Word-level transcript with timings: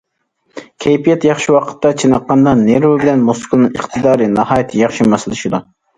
كەيپىيات 0.85 1.27
ياخشى 1.27 1.53
ۋاقىتتا 1.57 1.91
چېنىققاندا، 2.03 2.55
نېرۋا 2.63 2.91
بىلەن 3.03 3.23
مۇسكۇلنىڭ 3.29 3.77
ئىقتىدارى 3.77 4.31
ناھايىتى 4.39 4.81
ياخشى 4.85 5.09
ماسلىشىدۇ. 5.13 5.63